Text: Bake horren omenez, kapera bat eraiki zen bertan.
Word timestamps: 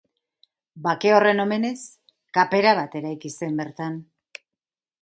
Bake 0.87 1.11
horren 1.17 1.43
omenez, 1.43 1.75
kapera 2.39 2.73
bat 2.81 2.99
eraiki 3.03 3.33
zen 3.37 3.63
bertan. 3.63 4.03